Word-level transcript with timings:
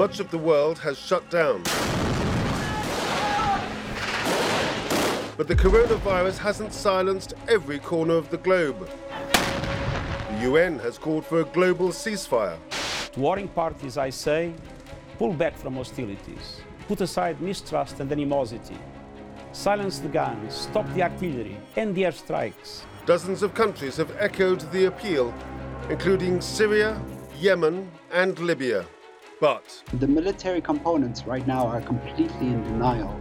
much 0.00 0.18
of 0.18 0.30
the 0.30 0.38
world 0.38 0.78
has 0.78 0.98
shut 0.98 1.28
down. 1.28 1.62
But 5.36 5.46
the 5.46 5.54
coronavirus 5.54 6.38
hasn't 6.38 6.72
silenced 6.72 7.34
every 7.48 7.78
corner 7.78 8.14
of 8.14 8.30
the 8.30 8.38
globe. 8.38 8.88
The 10.30 10.38
UN 10.48 10.78
has 10.78 10.96
called 10.96 11.26
for 11.26 11.40
a 11.42 11.44
global 11.44 11.88
ceasefire. 11.88 12.56
Warring 13.14 13.48
parties, 13.48 13.98
I 13.98 14.08
say, 14.08 14.54
pull 15.18 15.34
back 15.34 15.58
from 15.58 15.74
hostilities, 15.74 16.62
put 16.88 17.02
aside 17.02 17.38
mistrust 17.42 18.00
and 18.00 18.10
animosity, 18.10 18.78
silence 19.52 19.98
the 19.98 20.08
guns, 20.08 20.54
stop 20.54 20.86
the 20.94 21.02
artillery, 21.02 21.58
end 21.76 21.94
the 21.94 22.04
airstrikes. 22.04 22.84
Dozens 23.04 23.42
of 23.42 23.52
countries 23.52 23.98
have 23.98 24.16
echoed 24.18 24.60
the 24.72 24.86
appeal, 24.86 25.34
including 25.90 26.40
Syria, 26.40 26.98
Yemen, 27.38 27.90
and 28.10 28.38
Libya. 28.38 28.86
But 29.41 29.65
The 29.99 30.07
military 30.07 30.61
components 30.61 31.19
right 31.33 31.45
now 31.55 31.63
are 31.73 31.81
completely 31.81 32.47
in 32.55 32.63
denial. 32.63 33.13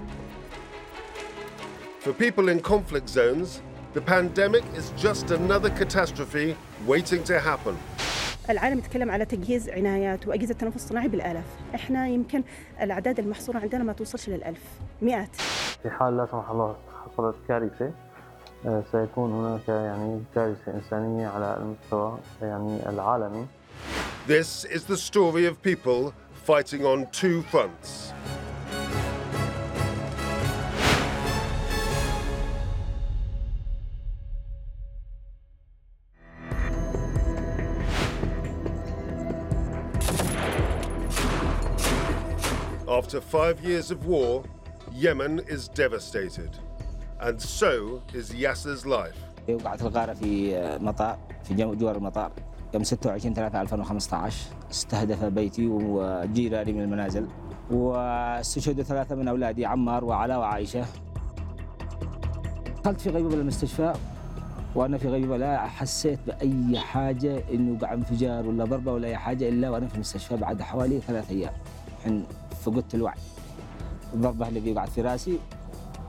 for 2.05 2.13
people 2.13 2.47
in 2.55 2.61
conflict 2.61 3.09
zones, 3.09 3.49
the 3.95 4.01
pandemic 4.15 4.65
is 4.81 4.87
just 5.07 5.25
another 5.31 5.71
catastrophe 5.71 6.57
waiting 6.87 7.23
to 7.25 7.41
happen. 7.41 7.77
العالم 8.51 8.79
يتكلم 8.79 9.11
على 9.11 9.25
تجهيز 9.25 9.69
عنايات 9.71 10.29
واجهزه 10.29 10.55
تنفس 10.55 10.89
صناعي 10.89 11.09
بالالاف، 11.09 11.45
احنا 11.75 12.09
يمكن 12.09 12.43
الاعداد 12.83 13.19
المحصوره 13.19 13.59
عندنا 13.59 13.85
ما 13.85 13.93
توصلش 13.93 14.29
للالف، 14.29 14.63
مئات. 15.03 15.37
في 15.83 15.91
حال 15.91 16.17
لا 16.17 16.27
سمح 16.31 16.51
الله 16.51 16.77
حصلت 17.05 17.37
كارثة 17.49 17.91
آه، 18.67 18.83
سيكون 18.93 19.33
هناك 19.33 19.69
يعني 19.69 20.23
كارثة 20.35 20.75
إنسانية 20.75 21.29
على 21.29 21.57
المستوى 21.61 22.19
يعني 22.43 22.89
العالمي 22.89 23.47
this 24.30 24.64
is 24.66 24.84
the 24.84 24.96
story 24.96 25.48
of 25.48 25.60
people 25.60 26.14
fighting 26.44 26.86
on 26.86 27.10
two 27.10 27.42
fronts. 27.42 28.14
After 42.88 43.20
five 43.20 43.60
years 43.62 43.90
of 43.90 44.06
war, 44.06 44.44
Yemen 44.94 45.40
is 45.48 45.70
devastated. 45.70 46.52
And 47.20 47.42
so 47.42 48.04
is 48.14 48.30
Yasser's 48.30 48.86
life. 48.86 49.18
يوم 52.74 52.84
26 52.84 53.34
3 53.34 53.62
2015 53.62 54.38
استهدف 54.72 55.24
بيتي 55.24 55.68
وجيراني 55.68 56.74
من 56.74 56.82
المنازل. 56.82 57.28
واستشهدوا 57.72 58.84
ثلاثة 58.84 59.16
من 59.16 59.28
أولادي 59.28 59.66
عمار 59.66 60.06
وعلاء 60.06 60.40
وعائشة 60.40 60.86
دخلت 62.84 63.02
في 63.02 63.10
غيبوبة 63.10 63.36
المستشفى 63.36 63.94
وأنا 64.76 64.98
في 64.98 65.08
غيبوبة 65.08 65.38
لا 65.38 65.68
حسيت 65.68 66.20
بأي 66.28 66.80
حاجة 66.80 67.44
إنه 67.54 67.78
وقع 67.82 67.94
انفجار 67.94 68.48
ولا 68.48 68.66
ضربة 68.66 68.94
ولا 68.94 69.08
أي 69.08 69.18
حاجة 69.18 69.50
إلا 69.50 69.70
وأنا 69.70 69.88
في 69.88 69.96
المستشفى 69.96 70.38
بعد 70.38 70.62
حوالي 70.62 71.00
ثلاث 71.00 71.32
أيام. 71.32 71.54
حين 72.04 72.26
فقدت 72.62 72.96
الوعي. 72.96 73.18
الضربة 74.14 74.48
اللي 74.48 74.72
وقعت 74.72 74.90
في 74.90 75.02
رأسي 75.02 75.40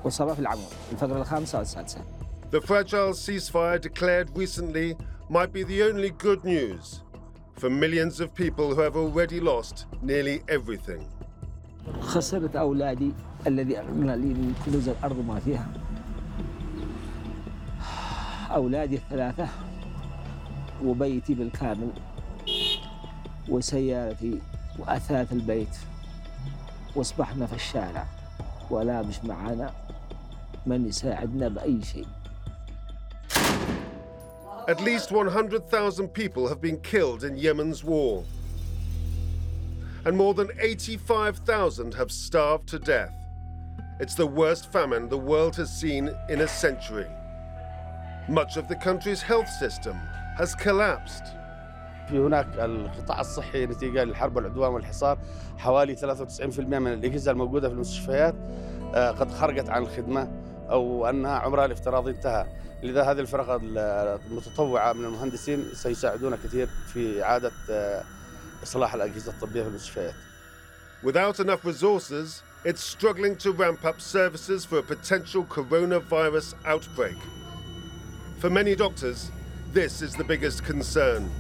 وإصابة 0.04 0.34
في 0.34 0.40
العمود. 0.40 0.68
الفقرة 0.92 1.18
الخامسة 1.18 1.58
والسادسة. 1.58 1.98
The 2.52 2.60
fragile 2.60 3.14
ceasefire 3.14 3.78
declared 3.78 4.28
recently 4.42 4.96
might 5.29 5.51
be 5.53 5.63
the 5.63 5.83
only 5.83 6.09
good 6.11 6.43
news 6.43 7.01
for 7.57 7.69
millions 7.69 8.19
of 8.19 8.33
people 8.35 8.75
who 8.75 8.81
have 8.81 8.95
already 8.95 9.39
lost 9.39 9.85
nearly 10.01 10.41
everything. 10.47 11.07
خسرت 12.01 12.55
أولادي 12.55 13.11
الذي 13.47 13.79
أغنى 13.79 14.15
لي 14.17 14.33
من 14.33 14.53
كنوز 14.65 14.89
الأرض 14.89 15.17
وما 15.17 15.39
فيها 15.39 15.67
أولادي 18.51 18.95
الثلاثة 18.95 19.47
وبيتي 20.83 21.33
بالكامل 21.33 21.89
وسيارتي 23.49 24.41
وأثاث 24.79 25.33
البيت 25.33 25.77
وأصبحنا 26.95 27.45
في 27.45 27.55
الشارع 27.55 28.05
ولا 28.69 29.01
مش 29.01 29.23
معنا 29.23 29.71
من 30.65 30.87
يساعدنا 30.87 31.47
بأي 31.47 31.83
شيء 31.83 32.07
At 34.69 34.81
least 34.81 35.11
100,000 35.11 36.07
people 36.09 36.47
have 36.47 36.59
been 36.59 36.79
killed 36.79 37.23
in 37.23 37.37
Yemen's 37.37 37.83
war. 37.83 38.23
And 40.05 40.17
more 40.17 40.33
than 40.33 40.49
85,000 40.59 41.93
have 41.93 42.11
starved 42.11 42.67
to 42.69 42.79
death. 42.79 43.13
It's 43.99 44.15
the 44.15 44.27
worst 44.27 44.71
famine 44.71 45.07
the 45.07 45.17
world 45.17 45.55
has 45.55 45.69
seen 45.71 46.09
in 46.29 46.41
a 46.41 46.47
century. 46.47 47.07
Much 48.27 48.57
of 48.57 48.67
the 48.67 48.75
country's 48.75 49.21
health 49.21 49.49
system 49.49 49.95
has 50.37 50.55
collapsed. 50.55 51.23
في 52.09 52.19
هناك 52.19 52.47
القطاع 52.59 53.21
الصحي 53.21 53.65
نتيجة 53.65 54.03
للحرب 54.03 54.35
والعدوان 54.35 54.71
والحصار 54.71 55.17
حوالي 55.57 55.95
93% 55.95 56.59
من 56.59 56.93
الأجهزة 56.93 57.31
الموجودة 57.31 57.67
في 57.67 57.73
المستشفيات 57.73 58.35
آه، 58.95 59.11
قد 59.11 59.31
خرجت 59.31 59.69
عن 59.69 59.81
الخدمة 59.81 60.27
أو 60.70 61.08
أنها 61.08 61.38
عمرها 61.38 61.64
الافتراضي 61.64 62.10
انتهى 62.10 62.46
لذا 62.82 63.02
هذه 63.02 63.20
الفرق 63.20 63.60
المتطوعة 64.30 64.92
من 64.92 65.04
المهندسين 65.04 65.64
سيساعدون 65.74 66.36
كثير 66.36 66.68
في 66.92 67.22
إعادة 67.22 67.52
آه، 67.70 68.02
إصلاح 68.62 68.94
الأجهزة 68.94 69.32
الطبية 69.32 69.62
في 69.62 69.68
المستشفيات 69.68 70.14
Without 71.02 71.40
enough 71.40 71.64
resources, 71.64 72.42
it's 72.62 72.82
struggling 72.84 73.34
to 73.36 73.52
ramp 73.52 73.86
up 73.86 73.98
services 74.02 74.66
for 74.66 74.78
a 74.78 74.82
potential 74.82 75.44
coronavirus 75.44 76.48
outbreak. 76.66 77.16
For 78.38 78.50
many 78.50 78.74
doctors, 78.76 79.30
this 79.72 80.02
is 80.02 80.14
the 80.14 80.24
biggest 80.24 80.62
concern. 80.64 81.30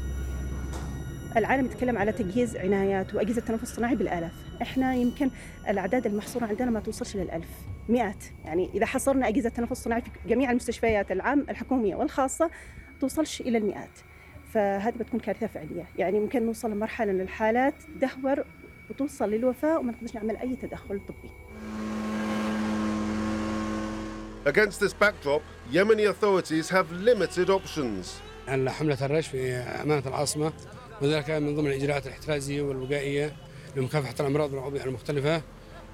العالم 1.36 1.64
يتكلم 1.64 1.98
على 1.98 2.12
تجهيز 2.12 2.56
عنايات 2.56 3.14
وأجهزة 3.14 3.40
تنفس 3.40 3.74
صناعي 3.76 3.96
بالآلاف، 3.96 4.32
إحنا 4.62 4.94
يمكن 4.94 5.30
الأعداد 5.68 6.06
المحصورة 6.06 6.44
عندنا 6.44 6.70
ما 6.70 6.80
توصلش 6.80 7.16
للألف، 7.16 7.48
مئات، 7.90 8.24
يعني 8.44 8.70
إذا 8.74 8.86
حصرنا 8.86 9.28
أجهزة 9.28 9.48
تنفس 9.48 9.84
صناعي 9.84 10.00
في 10.00 10.10
جميع 10.26 10.50
المستشفيات 10.50 11.12
العام 11.12 11.46
الحكومية 11.48 11.94
والخاصة 11.94 12.50
توصلش 13.00 13.40
إلى 13.40 13.58
المئات. 13.58 13.98
فهذه 14.52 14.94
بتكون 14.94 15.20
كارثة 15.20 15.46
فعلية، 15.46 15.84
يعني 15.98 16.16
يمكن 16.16 16.46
نوصل 16.46 16.70
لمرحلة 16.70 17.10
إن 17.10 17.20
الحالات 17.20 17.74
تدهور 17.82 18.44
وتوصل 18.90 19.30
للوفاة 19.30 19.78
وما 19.78 19.92
نقدرش 19.92 20.14
نعمل 20.14 20.36
أي 20.36 20.56
تدخل 20.56 21.00
طبي. 21.08 21.30
Against 24.46 24.80
this 24.80 24.94
backdrop, 24.94 25.42
Yemeni 25.72 26.06
authorities 26.08 26.68
have 26.70 26.86
limited 26.92 27.50
options. 27.50 28.06
أن 28.48 28.70
حملة 28.70 29.06
الرش 29.06 29.28
في 29.28 29.52
أمانة 29.54 30.02
العاصمة 30.06 30.52
وذلك 31.02 31.30
من 31.30 31.56
ضمن 31.56 31.66
الإجراءات 31.66 32.06
الاحترازية 32.06 32.62
والوقائية 32.62 33.32
لمكافحة 33.76 34.14
الأمراض 34.20 34.52
والأوبئة 34.52 34.84
المختلفة 34.84 35.42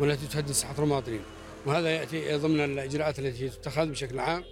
والتي 0.01 0.27
تهدد 0.27 0.51
صحة 0.51 0.75
المواطنين 0.79 1.21
وهذا 1.67 1.91
يأتي 1.91 2.37
ضمن 2.37 2.61
الإجراءات 2.61 3.19
التي 3.19 3.49
تتخذ 3.49 3.87
بشكل 3.87 4.19
عام 4.19 4.45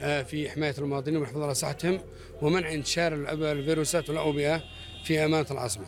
آه، 0.00 0.22
في 0.22 0.50
حماية 0.50 0.74
المواطنين 0.78 1.16
والحفاظ 1.16 1.42
على 1.42 1.54
صحتهم 1.54 2.00
ومنع 2.42 2.72
انتشار 2.72 3.14
الفيروسات 3.14 4.08
والأوبئة 4.08 4.62
في 5.04 5.24
أمانة 5.24 5.46
العاصمة 5.50 5.86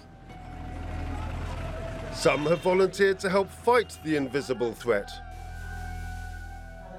Some 2.15 2.47
have 2.47 2.61
volunteered 2.61 3.19
to 3.21 3.29
help 3.29 3.51
fight 3.51 3.99
the 4.05 4.17
invisible 4.17 4.73
threat. 4.73 5.11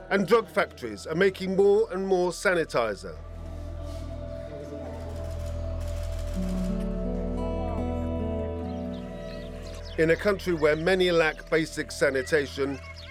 And 0.09 0.27
drug 0.27 0.47
factories 0.49 1.07
are 1.07 1.15
making 1.15 1.55
more 1.55 1.87
and 1.93 2.05
more 2.05 2.31
sanitizer. 2.31 3.15
In 9.97 10.09
a 10.09 10.15
country 10.17 10.53
where 10.53 10.75
many 10.75 11.11
lack 11.11 11.49
basic 11.49 11.91
sanitation, 11.91 12.77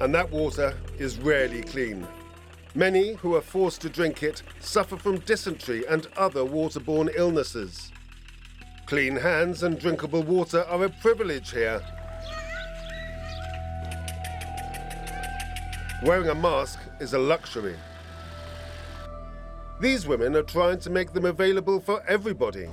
and 0.00 0.14
that 0.14 0.30
water 0.30 0.74
is 0.98 1.18
rarely 1.18 1.62
clean. 1.62 2.06
Many 2.74 3.14
who 3.14 3.34
are 3.34 3.42
forced 3.42 3.80
to 3.82 3.88
drink 3.88 4.22
it 4.22 4.42
suffer 4.60 4.96
from 4.96 5.18
dysentery 5.20 5.86
and 5.86 6.06
other 6.16 6.40
waterborne 6.40 7.10
illnesses. 7.14 7.92
Clean 8.86 9.16
hands 9.16 9.62
and 9.62 9.78
drinkable 9.78 10.22
water 10.22 10.64
are 10.64 10.84
a 10.84 10.88
privilege 10.88 11.50
here. 11.50 11.80
Wearing 16.02 16.28
a 16.28 16.34
mask 16.34 16.78
is 17.00 17.14
a 17.14 17.18
luxury. 17.18 17.76
These 19.80 20.06
women 20.06 20.34
are 20.36 20.42
trying 20.42 20.78
to 20.80 20.90
make 20.90 21.12
them 21.12 21.24
available 21.26 21.80
for 21.80 22.02
everybody. 22.08 22.68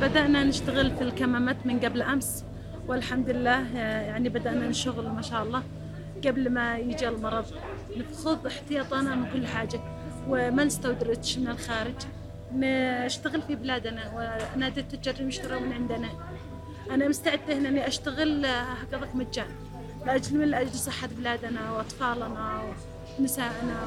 بدأنا 0.00 0.44
نشتغل 0.44 0.96
في 0.96 1.02
الكمامات 1.04 1.66
من 1.66 1.80
قبل 1.80 2.02
أمس 2.02 2.44
والحمد 2.87 3.29
لله 3.29 3.77
يعني 3.77 4.29
بدأنا 4.29 4.67
نشغل 4.67 5.09
ما 5.09 5.21
شاء 5.21 5.43
الله 5.43 5.63
قبل 6.25 6.49
ما 6.49 6.77
يجي 6.77 7.07
المرض. 7.07 7.45
نخذ 7.97 8.47
احتياطنا 8.47 9.15
من 9.15 9.31
كل 9.33 9.47
حاجة 9.47 9.79
وما 10.29 10.63
نستوردش 10.63 11.37
من 11.37 11.47
الخارج. 11.47 11.95
نشتغل 12.55 13.41
في 13.41 13.55
بلادنا 13.55 14.03
ونادي 14.55 14.79
التجار 14.79 15.21
يشتروا 15.21 15.59
من 15.59 15.73
عندنا. 15.73 16.09
أنا 16.91 17.07
مستعدة 17.07 17.53
هنا 17.57 17.69
إني 17.69 17.87
أشتغل 17.87 18.45
هكذا 18.45 19.09
مجان 19.13 19.47
لأجل 20.05 20.37
من 20.37 20.53
أجل 20.53 20.73
صحة 20.73 21.07
بلادنا 21.07 21.71
وأطفالنا 21.71 22.63
ونسائنا. 23.19 23.77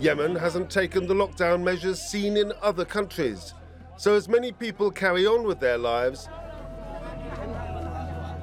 Yemen 0.00 0.34
hasn't 0.34 0.68
taken 0.68 1.06
the 1.06 1.14
lockdown 1.14 1.62
measures 1.62 2.00
seen 2.00 2.36
in 2.36 2.52
other 2.60 2.84
countries. 2.84 3.54
So, 4.02 4.16
as 4.16 4.28
many 4.28 4.50
people 4.50 4.90
carry 4.90 5.28
on 5.28 5.44
with 5.44 5.60
their 5.60 5.78
lives, 5.78 6.28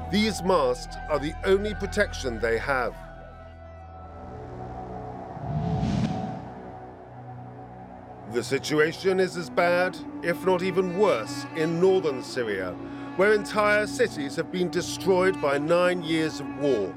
these 0.09 0.41
masks 0.41 0.95
are 1.09 1.19
the 1.19 1.33
only 1.43 1.73
protection 1.73 2.39
they 2.39 2.57
have. 2.57 2.95
The 8.31 8.41
situation 8.41 9.19
is 9.19 9.35
as 9.35 9.49
bad, 9.49 9.97
if 10.23 10.45
not 10.45 10.63
even 10.63 10.97
worse, 10.97 11.45
in 11.57 11.81
northern 11.81 12.23
Syria, 12.23 12.71
where 13.17 13.33
entire 13.33 13.85
cities 13.85 14.37
have 14.37 14.53
been 14.53 14.69
destroyed 14.69 15.41
by 15.41 15.57
nine 15.57 16.01
years 16.03 16.39
of 16.39 16.47
war. 16.55 16.93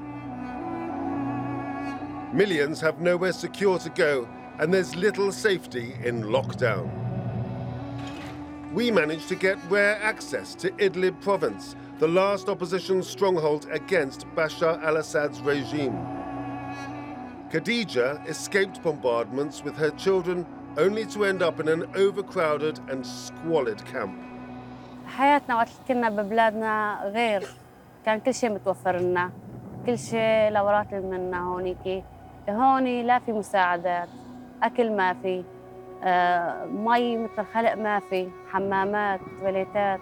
Millions 2.31 2.79
have 2.79 3.01
nowhere 3.01 3.33
secure 3.33 3.77
to 3.79 3.89
go, 3.89 4.25
and 4.59 4.73
there's 4.73 4.95
little 4.95 5.33
safety 5.33 5.97
in 6.01 6.23
lockdown 6.23 7.02
We 8.72 8.90
managed 8.90 9.28
to 9.28 9.34
get 9.34 9.58
rare 9.70 9.98
access 10.02 10.54
to 10.56 10.70
Idlib 10.72 11.20
province, 11.20 11.74
the 11.98 12.08
last 12.08 12.48
opposition 12.48 13.02
stronghold 13.02 13.66
against 13.70 14.26
Bashar 14.36 14.82
al 14.82 14.96
Assad's 14.98 15.40
regime. 15.40 15.96
Khadija 17.50 18.28
escaped 18.28 18.82
bombardments 18.82 19.64
with 19.64 19.74
her 19.76 19.90
children 19.90 20.46
only 20.76 21.06
to 21.06 21.24
end 21.24 21.42
up 21.42 21.60
in 21.60 21.68
an 21.68 21.84
overcrowded 21.96 22.78
and 22.90 23.06
squalid 23.06 23.84
camp. 23.86 24.14
حياتنا 25.06 25.56
وقت 25.56 25.68
كنا 25.88 26.10
ببلادنا 26.10 27.00
غير 27.04 27.42
كان 28.06 28.20
كل 28.20 28.34
شيء 28.34 28.50
متوفر 28.50 28.96
لنا 28.96 29.30
كل 29.86 29.98
شيء 29.98 30.50
لورات 30.50 30.94
منا 30.94 31.40
هونيكي 31.40 32.02
هوني 32.48 33.02
لا 33.02 33.18
في 33.18 33.32
مساعدات 33.32 34.08
اكل 34.62 34.92
ما 34.92 35.12
في 35.12 35.38
آه، 35.38 35.51
مي 36.71 37.17
مثل 37.17 37.45
خلق 37.53 37.73
ما 37.73 37.99
في 37.99 38.29
حمامات 38.51 39.19
تواليتات. 39.39 39.99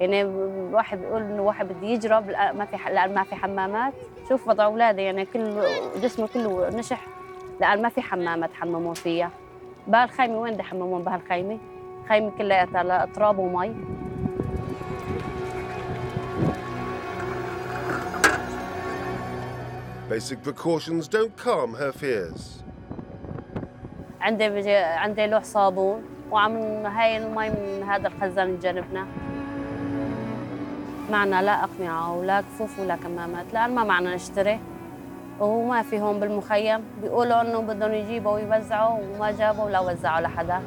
يعني 0.00 0.24
واحد 0.72 0.98
بيقول 0.98 1.22
إنه 1.22 1.42
واحد 1.42 1.68
بده 1.68 1.86
يجرب 1.86 2.30
ما 2.30 2.64
في 2.64 2.76
لأن 2.92 3.14
ما 3.14 3.24
في 3.24 3.34
حمامات. 3.34 3.92
شوف 4.28 4.48
وضع 4.48 4.64
اولادي 4.64 5.02
يعني 5.02 5.24
كل 5.24 5.62
جسمه 6.02 6.28
كله 6.34 6.68
نشح. 6.68 7.06
لأن 7.60 7.82
ما 7.82 7.88
في 7.88 8.00
حمامات 8.02 8.50
حممون 8.54 8.94
فيها. 8.94 9.30
بهالخيمة 9.86 10.38
وين 10.38 10.52
بدي 10.52 10.62
يحممون 10.62 11.02
بهالخيمة؟ 11.02 11.58
خيمة 12.08 12.30
كلها 12.38 13.06
تراب 13.06 13.38
ومي. 13.38 13.74
Basic 20.10 20.42
precautions 20.42 21.06
don't 21.06 21.36
calm 21.36 21.74
her 21.74 21.92
fears. 21.92 22.64
عندي 24.20 24.48
بجي 24.48 24.76
عندي 24.76 25.26
لوح 25.26 25.44
صابون 25.44 26.02
وعم 26.30 26.56
هاي 26.86 27.16
المي 27.16 27.50
من 27.50 27.88
هذا 27.88 28.08
الخزان 28.08 28.58
جنبنا. 28.58 29.06
معنا 31.10 31.42
لا 31.42 31.64
أقنعة 31.64 32.16
ولا 32.16 32.40
كفوف 32.40 32.78
ولا 32.78 32.96
كمامات 32.96 33.46
لأن 33.52 33.74
ما 33.74 33.84
معنا 33.84 34.14
نشتري. 34.14 34.60
وما 35.40 35.82
في 35.82 36.00
هون 36.00 36.20
بالمخيم. 36.20 36.80
بيقولوا 37.02 37.40
إنه 37.40 37.60
بدهم 37.60 37.92
يجيبوا 37.92 38.32
ويوزعوا 38.32 38.98
وما 38.98 39.30
جابوا 39.30 39.64
ولا 39.64 39.80
وزعوا 39.80 40.20
لحدا. 40.20 40.60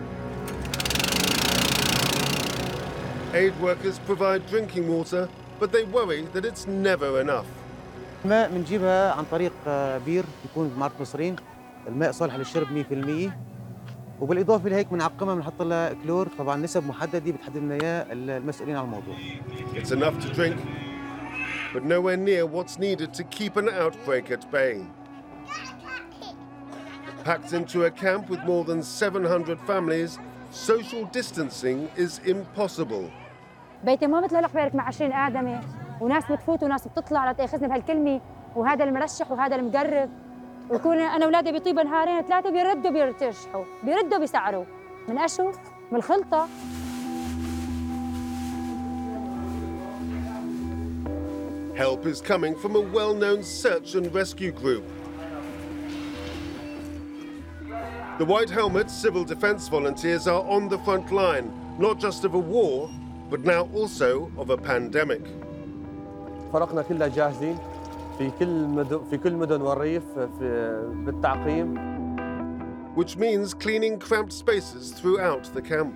Aid 3.34 3.54
workers 3.62 3.98
provide 4.10 4.42
drinking 4.52 4.86
water, 4.98 5.28
but 5.60 5.72
they 5.72 5.84
worry 5.84 6.22
that 6.34 6.46
it's 6.46 6.66
never 6.68 7.22
enough. 7.22 7.46
الماء 8.26 8.50
بنجيبها 8.50 9.12
عن 9.12 9.24
طريق 9.32 9.54
بير 10.06 10.24
يكون 10.46 10.68
بمعرض 10.68 10.94
مصرين 11.02 11.36
الماء 11.88 12.12
صالح 12.12 12.36
للشرب 12.36 12.68
100% 13.30 13.32
وبالإضافة 14.22 14.70
لهيك 14.70 14.88
بنعقمها 14.92 15.36
بنحط 15.36 15.62
لها 15.62 15.94
كلور 15.94 16.28
طبعا 16.38 16.56
نسب 16.56 16.88
محددة 16.88 17.32
بتحدد 17.32 17.58
لنا 17.58 17.74
إياه 17.76 18.06
المسؤولين 18.12 18.76
عن 18.76 18.86
الموضوع. 18.86 19.16
It's 19.76 19.92
enough 19.92 20.20
to 20.26 20.34
drink, 20.34 20.58
but 21.74 21.84
nowhere 21.84 22.18
near 22.18 22.46
what's 22.46 22.80
needed 22.80 23.14
to 23.14 23.24
keep 23.24 23.58
an 23.58 23.70
outbreak 23.70 24.32
at 24.32 24.52
bay. 24.52 24.86
Packed 27.24 27.54
into 27.54 27.86
a 27.86 27.92
camp 27.92 28.30
with 28.30 28.42
more 28.44 28.64
than 28.66 28.84
700 28.84 29.60
families, 29.62 30.20
social 30.52 31.06
distancing 31.06 31.90
is 31.98 32.20
impossible. 32.26 33.10
بيتي 33.84 34.08
ما 34.08 34.22
بتلحق 34.22 34.54
بيرك 34.54 34.76
مع 34.76 34.88
20 34.88 35.12
آدمي 35.14 35.60
وناس 36.02 36.32
بتفوت 36.32 36.64
وناس 36.64 36.88
بتطلع 36.88 37.32
لتاخذني 37.32 37.68
بهالكلمة 37.68 38.22
وهذا 38.56 38.84
المرشح 38.84 39.32
وهذا 39.32 39.56
المقرب 39.56 40.10
ويكون 40.74 41.00
أنا 41.00 41.26
اولادي 41.26 41.52
بيطيب 41.52 41.80
نهارين 41.80 42.22
ثلاثة 42.22 42.50
بيردوا 42.50 42.92
بيرتشحوا 42.92 43.64
بيردوا 43.84 44.18
بيسعروا 44.18 44.66
من 45.08 45.18
اشو 45.18 45.52
من 45.92 45.98
الخلطه 45.98 46.48
Help 51.76 52.06
is 52.06 52.22
coming 52.22 52.56
from 52.56 52.76
a 52.76 52.84
well 52.98 53.14
known 53.14 53.44
search 53.44 53.96
and 53.96 54.14
rescue 54.14 54.52
group. 54.52 54.86
The 58.20 58.26
White 58.26 58.52
Helmet 58.52 58.90
Civil 58.92 59.24
Defence 59.24 59.68
volunteers 59.68 60.28
are 60.28 60.44
on 60.56 60.70
the 60.70 60.80
front 60.86 61.12
line, 61.12 61.52
not 61.80 62.00
just 62.00 62.26
of 62.26 62.34
a 62.36 62.44
war, 62.56 62.90
but 63.32 63.40
now 63.54 63.62
also 63.74 64.32
of 64.38 64.50
a 64.50 64.58
pandemic. 64.58 65.24
فرقنا 66.54 66.82
كلها 66.82 67.08
جاهزين 67.08 67.58
في 68.18 68.32
كل 68.40 68.66
مدن 68.68 69.00
في 69.10 69.18
كل 69.18 69.34
مدن 69.34 69.62
والريف 69.62 70.04
في 70.20 70.82
بالتعقيم 71.06 71.94
which 72.96 73.18
means 73.18 73.54
cleaning 73.54 73.98
cramped 73.98 74.34
spaces 74.34 74.92
throughout 74.92 75.46
the 75.56 75.62
camp. 75.62 75.94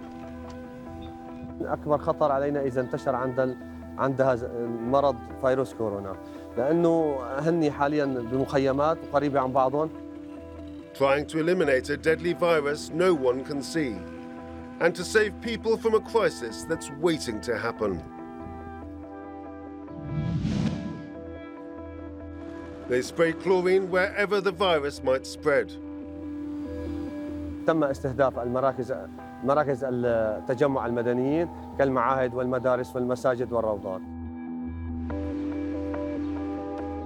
اكبر 1.61 1.97
خطر 1.97 2.31
علينا 2.31 2.61
اذا 2.61 2.81
انتشر 2.81 3.15
عند 3.15 3.57
عند 3.97 4.21
هذا 4.21 4.51
المرض 4.51 5.15
فيروس 5.41 5.73
كورونا 5.73 6.15
لأنه 6.57 7.17
هني 7.39 7.71
حاليا 7.71 8.05
بمخيمات 8.05 8.97
وقريبه 9.03 9.39
عن 9.39 9.51
بعضهم 9.51 9.89
trying 10.93 11.25
to 11.25 11.37
eliminate 11.39 11.89
a 11.89 11.97
deadly 11.97 12.33
virus 12.33 12.89
no 12.89 13.13
one 13.13 13.43
can 13.43 13.61
see 13.61 13.95
and 14.79 14.95
to 14.95 15.03
save 15.03 15.31
people 15.41 15.77
from 15.77 15.93
a 15.95 15.99
crisis 15.99 16.63
that's 16.69 16.89
waiting 17.01 17.41
to 17.41 17.57
happen. 17.57 18.16
They 22.88 23.02
spray 23.02 23.32
chlorine 23.32 23.90
wherever 23.90 24.40
the 24.40 24.52
virus 24.52 25.02
might 25.02 25.26
spread. 25.26 25.72
تم 27.66 27.84
استهداف 27.84 28.38
المراكز 28.38 28.94
مراكز 29.44 29.84
التجمع 29.84 30.86
المدنيين 30.86 31.48
كالمعاهد 31.78 32.34
والمدارس 32.34 32.96
والمساجد 32.96 33.52
والروضات. 33.52 34.00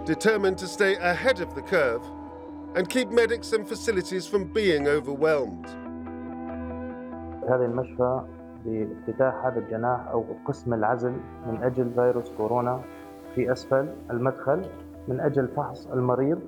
Determined 0.07 0.59
to 0.59 0.67
stay 0.67 0.95
ahead 0.97 1.41
of 1.41 1.55
the 1.55 1.63
curve 1.63 2.03
and 2.77 2.89
keep 2.89 3.11
medics 3.11 3.53
and 3.53 3.67
facilities 3.67 4.27
from 4.27 4.45
being 4.45 4.87
overwhelmed. 4.89 5.67
هذا 7.49 7.65
المشفى 7.65 8.21
بافتتاح 8.65 9.47
هذا 9.47 9.59
الجناح 9.59 10.09
او 10.09 10.25
قسم 10.47 10.75
العزل 10.75 11.13
من 11.47 11.63
اجل 11.63 11.91
فيروس 11.95 12.31
كورونا 12.37 12.81
في 13.35 13.53
اسفل 13.53 13.89
المدخل 14.11 14.63
من 15.08 15.20
أجل 15.20 15.48
فحص 15.48 15.88
المريض 15.88 16.40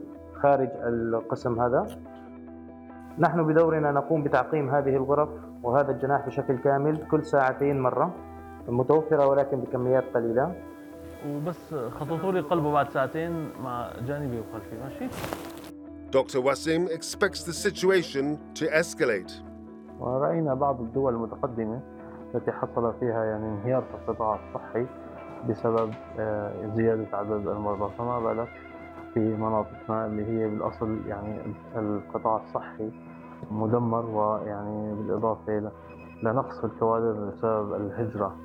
خارج 0.42 0.70
القسم 0.84 1.62
هذا 1.62 1.88
نحن 3.20 3.44
بدورنا 3.48 3.92
نقوم 3.92 4.24
بتعقيم 4.24 4.70
هذه 4.70 4.96
الغرف 4.96 5.30
وهذا 5.64 5.92
الجناح 5.92 6.28
بشكل 6.28 6.58
كامل 6.58 7.08
كل 7.12 7.26
ساعتين 7.26 7.80
مرة 7.80 8.16
متوفرة 8.68 9.28
ولكن 9.28 9.60
بكميات 9.60 10.04
قليلة 10.14 10.56
وبس 11.28 11.76
خططوا 11.76 12.32
لي 12.32 12.40
قلبه 12.40 12.72
بعد 12.72 12.90
ساعتين 12.90 13.50
مع 13.64 13.92
جانبي 14.08 14.40
وخلفي 14.40 14.76
ماشي 14.84 15.08
Dr. 16.14 16.40
Wasim 16.42 16.82
expects 16.92 17.42
the 17.44 17.54
situation 17.54 18.38
to 18.54 18.66
escalate. 18.82 19.32
ورأينا 20.00 20.54
بعض 20.54 20.82
الدول 20.82 21.14
المتقدمة 21.14 21.80
التي 22.36 22.52
حصل 22.52 22.94
فيها 23.00 23.24
يعني 23.24 23.46
انهيار 23.48 23.82
في 23.82 23.94
القطاع 23.96 24.40
الصحي 24.48 24.86
بسبب 25.50 25.94
آه، 26.20 26.68
زيادة 26.76 27.18
عدد 27.18 27.48
المرضى. 27.48 27.94
فما 27.98 28.20
بالك 28.20 28.50
في 29.14 29.20
مناطقنا 29.20 30.06
اللي 30.06 30.26
هي 30.26 30.50
بالأصل 30.50 30.98
يعني 31.08 31.42
القطاع 31.76 32.36
الصحي 32.38 32.92
مدمر 33.52 34.06
ويعني 34.06 34.94
بالإضافة 34.96 35.72
لنقص 36.24 36.64
الكوادر 36.64 37.30
بسبب 37.30 37.74
الهجرة. 37.74 38.36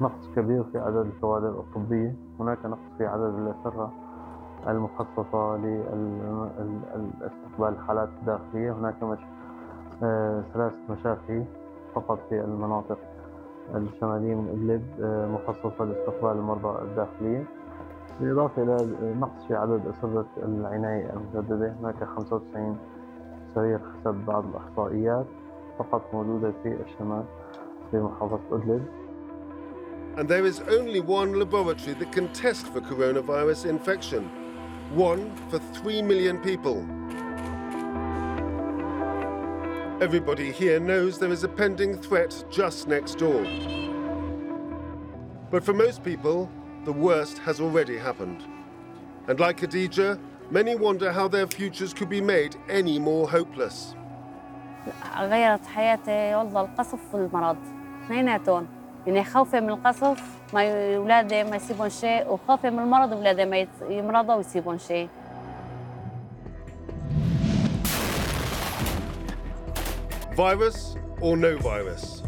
نقص 0.00 0.28
كبير 0.36 0.64
في 0.64 0.78
عدد 0.78 0.96
الكوادر 0.96 1.48
الطبية. 1.48 2.14
هناك 2.40 2.66
نقص 2.66 2.92
في 2.98 3.06
عدد 3.06 3.34
الأسرة 3.34 3.92
المخصصة 4.68 5.56
لاستقبال 5.56 7.68
الحالات 7.68 8.08
الداخلية 8.20 8.72
هناك 8.72 9.02
مش 9.02 9.18
آه، 10.02 10.42
ثلاث 10.54 10.72
مشافي 10.90 11.44
فقط 11.94 12.18
في 12.28 12.40
المناطق. 12.40 12.98
الشمالية 13.76 14.34
من 14.34 14.48
إدلب 14.48 14.82
آه، 15.02 15.26
مخصصة 15.26 15.84
لاستقبال 15.84 16.30
المرضى 16.30 16.82
الداخلية 16.82 17.44
بالإضافة 18.20 18.62
إلى 18.62 18.76
نقص 19.20 19.46
في 19.48 19.54
عدد 19.54 19.86
أسرة 19.86 20.26
العناية 20.36 21.10
المجددة 21.12 21.74
هناك 21.80 22.04
95 22.04 22.76
سرير 23.54 23.78
حسب 23.78 24.14
بعض 24.14 24.44
الإحصائيات 24.46 25.26
فقط 25.78 26.02
موجودة 26.14 26.52
في 26.62 26.76
الشمال 26.86 27.24
في 27.90 27.96
محافظة 27.96 28.40
إدلب 28.52 28.84
And 30.16 30.28
there 30.28 30.44
is 30.44 30.60
only 30.60 31.00
one 31.00 31.38
laboratory 31.38 31.94
that 31.94 32.10
can 32.10 32.28
test 32.32 32.66
for 32.66 32.80
coronavirus 32.80 33.66
infection. 33.66 34.28
One 34.92 35.30
for 35.48 35.60
3 35.60 36.02
million 36.02 36.38
people. 36.38 36.84
Everybody 40.01 40.51
here 40.51 40.79
knows 40.79 41.17
there 41.17 41.31
is 41.31 41.43
a 41.43 41.47
pending 41.47 41.97
threat 41.97 42.45
just 42.51 42.87
next 42.87 43.17
door. 43.17 43.43
But 45.51 45.63
for 45.63 45.73
most 45.73 46.03
people, 46.03 46.49
the 46.83 46.91
worst 46.91 47.37
has 47.39 47.61
already 47.61 47.97
happened. 47.97 48.43
And 49.27 49.39
like 49.39 49.61
Khadija, 49.61 50.19
many 50.51 50.75
wonder 50.75 51.11
how 51.11 51.27
their 51.27 51.47
futures 51.47 51.93
could 51.93 52.09
be 52.09 52.21
made 52.21 52.55
any 52.69 52.99
more 52.99 53.27
hopeless. 53.29 53.95
غيرت 55.17 55.65
حياتي 55.65 56.35
والله 56.35 56.61
القصف 56.61 56.99
والمرض 57.13 57.57
اثنيناتهم 58.05 58.67
يعني 59.07 59.23
خوفي 59.23 59.61
من 59.61 59.69
القصف 59.69 60.23
ما 60.53 60.95
اولادي 60.95 61.43
ما 61.43 61.55
يصيبون 61.55 61.89
شيء 61.89 62.27
وخوفي 62.27 62.69
من 62.69 62.79
المرض 62.79 63.13
اولادي 63.13 63.45
ما 63.45 63.67
يمرضوا 63.89 64.35
ويصيبون 64.35 64.77
شيء 64.77 65.09
Virus 70.35 70.95
or 71.21 71.37
no 71.37 71.57
virus? 71.57 72.23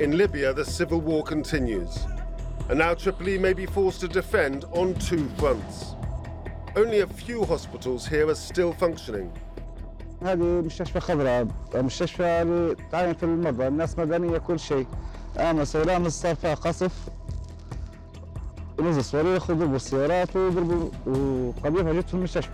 In 0.00 0.16
Libya, 0.16 0.52
the 0.52 0.64
civil 0.64 1.00
war 1.00 1.22
continues. 1.24 2.06
And 2.68 2.78
now 2.78 2.94
Tripoli 2.94 3.38
may 3.38 3.52
be 3.52 3.66
forced 3.66 4.00
to 4.00 4.08
defend 4.08 4.64
on 4.72 4.94
two 4.94 5.28
fronts. 5.38 5.94
Only 6.76 7.00
a 7.00 7.06
few 7.06 7.44
hospitals 7.44 8.06
here 8.06 8.28
are 8.28 8.34
still 8.34 8.72
functioning. 8.72 9.32
هذه 10.22 10.62
مستشفى 10.66 11.00
خضراء 11.00 11.46
مستشفى 11.74 12.74
تعين 12.92 13.14
في 13.14 13.22
المرضى 13.22 13.66
الناس 13.66 13.98
مدنية 13.98 14.38
كل 14.38 14.58
شيء 14.60 14.86
امس 15.36 15.76
ولامس 15.76 16.12
صار 16.22 16.34
فيها 16.34 16.54
قصف 16.54 16.92
ونزل 18.78 19.04
صواريخ 19.04 19.50
وضربوا 19.50 19.76
السيارات 19.76 20.36
وضربوا 20.36 20.90
وقبلها 21.06 21.92
جت 21.92 22.08
في 22.08 22.14
المستشفى 22.14 22.50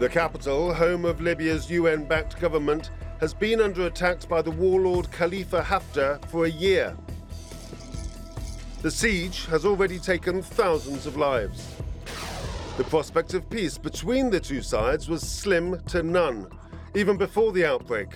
The 0.00 0.08
capital, 0.08 0.74
home 0.74 1.04
of 1.04 1.20
Libya's 1.20 1.70
UN-backed 1.70 2.40
government, 2.40 2.90
has 3.19 3.33
been 3.33 3.61
under 3.61 3.87
attack 3.87 4.27
by 4.29 4.41
the 4.41 4.51
warlord 4.51 5.11
Khalifa 5.11 5.61
Haftar 5.61 6.23
for 6.29 6.45
a 6.45 6.49
year. 6.49 6.95
The 8.83 8.91
siege 8.91 9.45
has 9.47 9.65
already 9.65 9.97
taken 9.97 10.43
thousands 10.43 11.07
of 11.07 11.17
lives. 11.17 11.75
The 12.77 12.83
prospect 12.83 13.33
of 13.33 13.49
peace 13.49 13.77
between 13.77 14.29
the 14.29 14.39
two 14.39 14.61
sides 14.61 15.09
was 15.09 15.23
slim 15.23 15.81
to 15.87 16.03
none, 16.03 16.47
even 16.93 17.17
before 17.17 17.51
the 17.51 17.65
outbreak. 17.65 18.09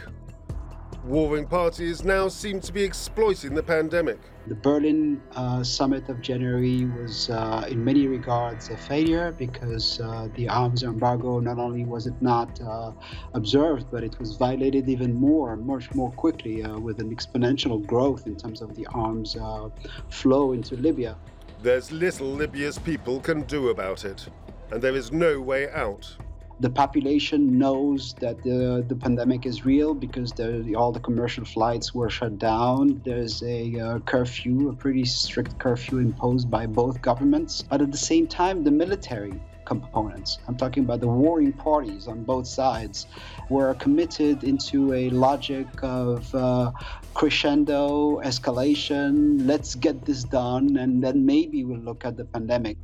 Warring 1.06 1.48
parties 1.48 2.04
now 2.04 2.28
seem 2.28 2.60
to 2.60 2.72
be 2.72 2.84
exploiting 2.84 3.56
the 3.56 3.64
pandemic. 3.64 4.20
The 4.46 4.54
Berlin 4.54 5.20
uh, 5.36 5.64
summit 5.64 6.08
of 6.10 6.22
January 6.22 6.86
was, 6.86 7.28
uh, 7.32 7.66
in 7.68 7.84
many 7.84 8.06
regards, 8.06 8.70
a 8.70 8.78
failure 8.78 9.32
because 9.32 10.00
uh, 10.00 10.28
the 10.36 10.48
arms 10.48 10.84
embargo 10.84 11.40
not 11.40 11.58
only 11.58 11.86
was 11.86 12.06
it 12.06 12.14
not 12.22 12.62
uh, 12.62 12.92
observed, 13.34 13.88
but 13.90 14.04
it 14.04 14.20
was 14.20 14.36
violated 14.36 14.90
even 14.90 15.16
more, 15.16 15.56
much 15.56 15.92
more 15.96 16.12
quickly, 16.12 16.62
uh, 16.62 16.78
with 16.78 17.00
an 17.00 17.16
exponential 17.16 17.84
growth 17.84 18.28
in 18.28 18.36
terms 18.36 18.62
of 18.62 18.76
the 18.76 18.86
arms 18.94 19.36
uh, 19.36 19.70
flow 20.10 20.52
into 20.52 20.76
Libya. 20.76 21.18
There's 21.64 21.92
little 21.92 22.32
Libya's 22.32 22.78
people 22.78 23.20
can 23.22 23.42
do 23.44 23.70
about 23.70 24.06
it, 24.06 24.28
and 24.70 24.80
there 24.80 24.96
is 24.96 25.12
no 25.12 25.42
way 25.42 25.68
out 25.72 26.16
the 26.62 26.70
population 26.70 27.58
knows 27.58 28.14
that 28.20 28.42
the, 28.44 28.86
the 28.88 28.96
pandemic 28.96 29.48
is 29.48 29.66
real 29.66 29.96
because 29.96 30.32
all 30.78 30.92
the 30.92 31.00
commercial 31.00 31.44
flights 31.44 31.94
were 31.96 32.10
shut 32.10 32.38
down. 32.38 33.02
There's 33.04 33.42
a 33.42 33.80
uh, 33.80 34.00
curfew, 34.00 34.70
a 34.70 34.74
pretty 34.74 35.06
strict 35.06 35.58
curfew 35.58 35.98
imposed 35.98 36.52
by 36.52 36.68
both 36.68 37.02
governments. 37.02 37.64
But 37.64 37.82
at 37.82 37.92
the 37.92 37.98
same 37.98 38.28
time, 38.28 38.64
the 38.64 38.70
military 38.70 39.34
components, 39.72 40.40
I'm 40.48 40.58
talking 40.58 40.84
about 40.84 41.00
the 41.00 41.08
warring 41.08 41.54
parties 41.54 42.04
on 42.14 42.24
both 42.24 42.46
sides, 42.46 43.08
were 43.50 43.74
committed 43.76 44.44
into 44.44 44.94
a 44.94 45.10
logic 45.28 45.68
of 45.82 46.36
uh, 46.36 46.72
crescendo, 47.14 48.20
escalation, 48.32 49.14
let's 49.52 49.76
get 49.76 50.04
this 50.04 50.24
done, 50.26 50.76
and 50.76 51.02
then 51.02 51.26
maybe 51.26 51.64
we'll 51.64 51.86
look 51.90 52.04
at 52.04 52.18
the 52.18 52.26
pandemic. 52.26 52.76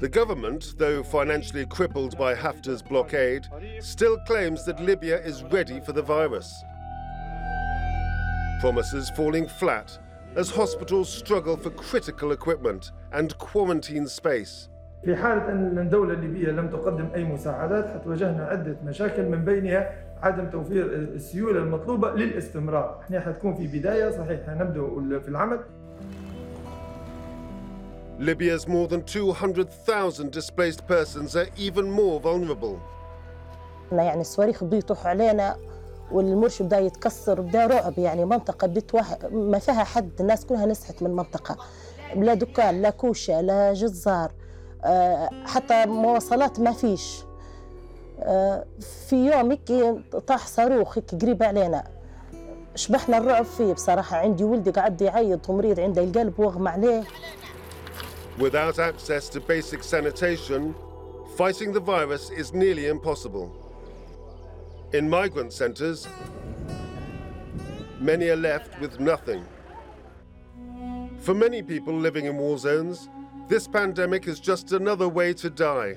The 0.00 0.08
government, 0.08 0.74
though 0.78 1.02
financially 1.02 1.66
crippled 1.66 2.16
by 2.16 2.34
Haftar's 2.34 2.82
blockade, 2.82 3.44
still 3.80 4.16
claims 4.26 4.64
that 4.64 4.80
Libya 4.80 5.18
is 5.30 5.42
ready 5.56 5.80
for 5.80 5.92
the 5.92 6.06
virus. 6.16 6.48
Promises 8.60 9.10
falling 9.10 9.46
flat 9.60 9.98
as 10.34 10.50
hospitals 10.50 11.12
struggle 11.12 11.56
for 11.58 11.70
critical 11.70 12.32
equipment 12.32 12.92
and 13.12 13.36
quarantine 13.36 14.06
space. 14.06 14.70
في 15.04 15.16
حالة 15.16 15.52
أن 15.52 15.78
الدولة 15.78 16.14
الليبية 16.14 16.50
لم 16.50 16.68
تقدم 16.70 17.08
أي 17.14 17.24
مساعدات 17.24 17.86
حتواجهنا 17.86 18.44
عدة 18.44 18.76
مشاكل 18.84 19.28
من 19.28 19.44
بينها 19.44 19.94
عدم 20.22 20.50
توفير 20.50 20.86
السيولة 20.94 21.58
المطلوبة 21.58 22.10
للاستمرار. 22.10 23.00
إحنا 23.00 23.20
حتكون 23.20 23.54
في 23.54 23.78
بداية 23.78 24.10
صحيح 24.10 24.48
نبدأ 24.48 25.18
في 25.18 25.28
العمل. 25.28 25.60
Libya's 28.20 28.64
more 28.68 28.88
than 28.88 29.02
200,000 29.04 30.30
displaced 30.30 30.86
persons. 30.86 31.34
Are 31.36 31.48
even 31.58 31.86
more 31.90 32.20
vulnerable. 32.20 32.76
يعني 33.92 34.20
الصواريخ 34.20 34.64
بده 34.64 34.76
يطوحوا 34.76 35.10
علينا 35.10 35.56
والمرش 36.12 36.62
بدا 36.62 36.78
يتكسر 36.78 37.40
بدا 37.40 37.66
رعب. 37.66 37.98
يعني 37.98 38.24
منطقة 38.24 38.66
بيت 38.66 38.94
واحد 38.94 39.32
ما 39.32 39.58
فيها 39.58 39.84
حد 39.84 40.20
الناس 40.20 40.46
كلها 40.46 40.66
نسحت 40.66 41.02
من 41.02 41.10
المنطقة. 41.10 41.56
لا 42.16 42.34
دكان 42.34 42.82
لا 42.82 42.90
كوشة 42.90 43.40
لا 43.40 43.72
جزار. 43.72 44.32
حتى 45.46 45.86
مواصلات 45.86 46.60
ما 46.60 46.72
فيش 46.72 47.22
آه، 48.20 48.64
في 49.08 49.16
يوم 49.16 49.50
هيك 49.50 49.72
طاح 50.26 50.46
صاروخ 50.46 50.98
قريب 50.98 51.42
علينا 51.42 51.84
شبحنا 52.74 53.18
الرعب 53.18 53.44
فيه 53.44 53.72
بصراحة 53.72 54.16
عندي 54.16 54.44
ولدي 54.44 54.70
قاعد 54.70 55.02
يعيط 55.02 55.50
ومريض 55.50 55.80
عنده 55.80 56.02
القلب 56.04 56.40
واغمى 56.40 56.68
عليه 56.68 57.04
Without 58.38 58.78
access 58.78 59.28
to 59.28 59.40
basic 59.40 59.82
sanitation, 59.82 60.74
fighting 61.36 61.70
the 61.72 61.80
virus 61.80 62.30
is 62.30 62.54
nearly 62.54 62.86
impossible. 62.86 63.48
In 64.94 65.08
migrant 65.10 65.52
centres, 65.52 66.08
many 68.00 68.28
are 68.30 68.42
left 68.50 68.80
with 68.80 68.98
nothing. 69.00 69.44
For 71.20 71.34
many 71.34 71.62
people 71.62 71.92
living 71.92 72.24
in 72.24 72.38
war 72.38 72.56
zones, 72.56 73.08
this 73.48 73.68
pandemic 73.68 74.26
is 74.26 74.40
just 74.40 74.72
another 74.72 75.08
way 75.08 75.32
to 75.34 75.50
die. 75.50 75.94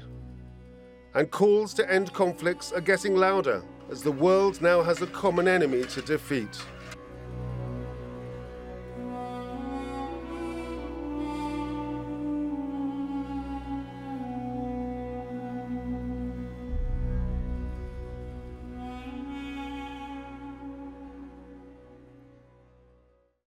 And 1.13 1.31
calls 1.31 1.73
to 1.75 1.91
end 1.91 2.11
conflicts 2.13 2.71
are 2.73 2.81
getting 2.81 3.15
louder 3.15 3.63
as 3.89 4.01
the 4.01 4.11
world 4.11 4.61
now 4.61 4.81
has 4.81 5.01
a 5.01 5.07
common 5.07 5.47
enemy 5.47 5.83
to 5.83 6.01
defeat. 6.01 6.61